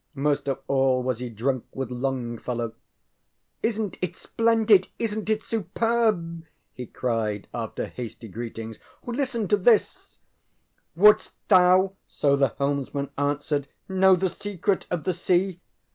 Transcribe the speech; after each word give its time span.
Most 0.15 0.47
of 0.49 0.61
all 0.67 1.03
was 1.03 1.19
he 1.19 1.29
drunk 1.29 1.65
with 1.75 1.91
Longfellow. 1.91 2.73
ŌĆ£IsnŌĆÖt 3.63 3.97
it 4.01 4.15
splendid? 4.15 4.87
IsnŌĆÖt 4.99 5.29
it 5.29 5.43
superb? 5.43 6.41
ŌĆØ 6.41 6.43
he 6.73 6.85
cried, 6.87 7.47
after 7.53 7.85
hasty 7.85 8.27
greetings. 8.27 8.79
ŌĆ£Listen 9.05 9.47
to 9.47 9.57
this 9.57 10.17
ŌĆ£ŌĆśWouldst 10.97 11.29
thou, 11.49 11.77
ŌĆÖ 11.81 11.93
so 12.07 12.35
the 12.35 12.55
helmsman 12.57 13.11
answered, 13.15 13.67
ŌĆśKnow 13.87 14.19
the 14.19 14.29
secret 14.29 14.87
of 14.89 15.03
the 15.03 15.13
sea? 15.13 15.59